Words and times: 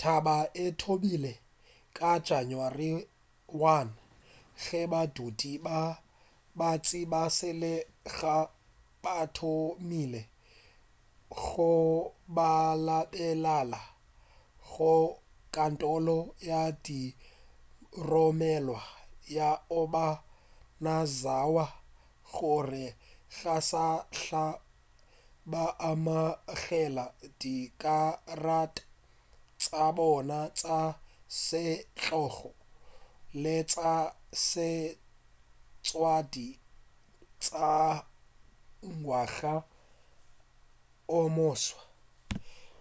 taba 0.00 0.36
e 0.64 0.66
thomile 0.80 1.32
ka 1.96 2.10
janawari 2.26 2.88
1 3.54 3.88
ge 4.62 4.80
badudi 4.92 5.52
ba 5.66 5.76
bantši 6.58 7.00
ba 7.12 7.22
selegae 7.36 8.42
ba 9.02 9.16
thomile 9.36 10.20
go 11.40 11.70
balabalela 12.36 13.80
go 14.70 14.92
kantoro 15.54 16.18
ya 16.50 16.62
diromelwa 16.84 18.82
ya 19.36 19.50
obanazawa 19.78 21.66
gore 22.34 22.86
ga 23.36 23.56
sahla 23.70 24.44
ba 25.50 25.64
amogela 25.90 27.04
dikarata 27.40 28.82
tša 29.60 29.84
bona 29.96 30.38
tša 30.58 30.78
setlogo 31.44 32.50
le 33.42 33.56
tša 33.70 33.92
setlwaedi 34.46 36.48
tša 37.42 37.68
ngwaga 38.98 39.54
o 41.18 41.20
moswa 41.36 41.82